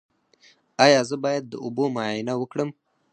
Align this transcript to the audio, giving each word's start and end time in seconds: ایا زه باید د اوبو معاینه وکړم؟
ایا 0.85 1.01
زه 1.09 1.15
باید 1.23 1.43
د 1.49 1.53
اوبو 1.63 1.83
معاینه 1.95 2.33
وکړم؟ 2.37 2.69